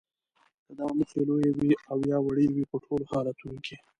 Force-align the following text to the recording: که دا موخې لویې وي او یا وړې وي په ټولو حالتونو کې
که 0.65 0.71
دا 0.77 0.85
موخې 0.97 1.21
لویې 1.27 1.51
وي 1.57 1.71
او 1.91 1.97
یا 2.11 2.17
وړې 2.25 2.45
وي 2.53 2.63
په 2.71 2.77
ټولو 2.85 3.05
حالتونو 3.11 3.57
کې 3.65 3.75